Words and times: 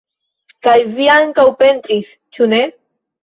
Kaj 0.67 0.73
vi 0.95 1.05
ankaŭ 1.17 1.45
pentris, 1.59 2.09
ĉu 2.39 2.49
ne? 2.55 2.63